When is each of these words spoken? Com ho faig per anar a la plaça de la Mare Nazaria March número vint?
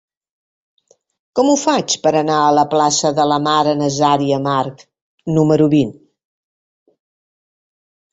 Com 1.39 1.49
ho 1.49 1.57
faig 1.63 1.95
per 2.07 2.13
anar 2.21 2.37
a 2.45 2.55
la 2.59 2.63
plaça 2.71 3.11
de 3.19 3.25
la 3.31 3.37
Mare 3.47 3.75
Nazaria 3.81 4.39
March 4.47 4.81
número 5.37 5.69
vint? 5.75 5.93